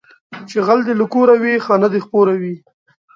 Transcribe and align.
چې 0.49 0.57
غل 0.65 0.79
دې 0.87 0.93
له 0.99 1.05
کوره 1.13 1.35
وي، 1.41 1.55
خانه 1.65 1.87
دې 1.93 1.99
خپوره 2.05 2.33
وي 2.41 2.55